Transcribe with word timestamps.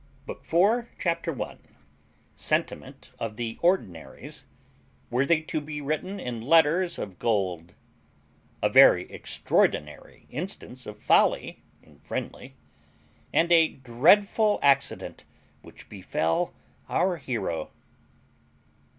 BOOK 0.25 0.43
IV 0.43 0.87
CHAPTER 0.97 1.31
ONE 1.31 1.59
SENTIMENT 2.35 3.11
OF 3.19 3.37
THE 3.37 3.59
ORDINARY'S, 3.61 4.45
WORTHY 5.11 5.43
TO 5.43 5.61
BE 5.61 5.79
WRITTEN 5.79 6.19
IN 6.19 6.41
LETTERS 6.41 6.97
OF 6.97 7.19
GOLD; 7.19 7.75
A 8.63 8.69
VERY 8.69 9.03
EXTRAORDINARY 9.11 10.25
INSTANCE 10.31 10.87
OF 10.87 10.99
FOLLY 10.99 11.61
IN 11.83 11.99
FRIENDLY, 11.99 12.55
AND 13.31 13.51
A 13.51 13.67
DREADFUL 13.67 14.57
ACCIDENT 14.63 15.23
WHICH 15.61 15.87
BEFEL 15.87 16.51
OUR 16.89 17.17
HERO. 17.17 17.69